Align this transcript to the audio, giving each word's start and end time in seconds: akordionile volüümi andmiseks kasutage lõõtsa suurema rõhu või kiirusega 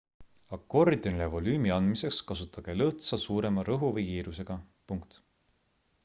akordionile 0.55 1.25
volüümi 1.33 1.73
andmiseks 1.75 2.21
kasutage 2.31 2.75
lõõtsa 2.79 3.19
suurema 3.25 3.65
rõhu 3.67 3.91
või 3.99 4.07
kiirusega 4.09 4.57